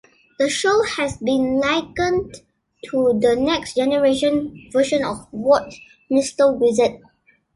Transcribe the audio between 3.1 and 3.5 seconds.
the